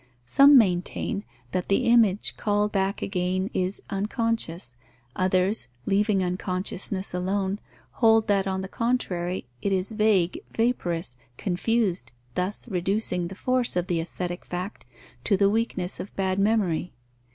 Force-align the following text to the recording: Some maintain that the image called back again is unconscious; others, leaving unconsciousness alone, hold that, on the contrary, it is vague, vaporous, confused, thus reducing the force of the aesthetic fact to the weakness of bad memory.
Some 0.25 0.57
maintain 0.57 1.23
that 1.51 1.67
the 1.67 1.85
image 1.85 2.35
called 2.35 2.71
back 2.71 3.03
again 3.03 3.51
is 3.53 3.83
unconscious; 3.91 4.75
others, 5.15 5.67
leaving 5.85 6.23
unconsciousness 6.23 7.13
alone, 7.13 7.59
hold 8.01 8.25
that, 8.25 8.47
on 8.47 8.61
the 8.61 8.67
contrary, 8.67 9.45
it 9.61 9.71
is 9.71 9.91
vague, 9.91 10.39
vaporous, 10.49 11.17
confused, 11.37 12.13
thus 12.33 12.67
reducing 12.67 13.27
the 13.27 13.35
force 13.35 13.75
of 13.75 13.85
the 13.85 14.01
aesthetic 14.01 14.43
fact 14.43 14.87
to 15.23 15.37
the 15.37 15.51
weakness 15.51 15.99
of 15.99 16.15
bad 16.15 16.39
memory. 16.39 16.93